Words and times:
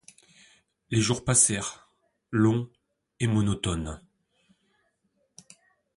Les 0.89 0.99
jours 0.99 1.23
passèrent, 1.23 1.87
longs 2.31 2.67
et 3.19 3.27
monotones. 3.27 4.01